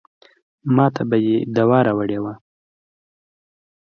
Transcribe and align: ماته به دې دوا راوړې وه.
ماته 0.75 1.03
به 1.09 1.17
دې 1.23 1.37
دوا 1.55 1.79
راوړې 1.87 2.19
وه. 2.23 2.33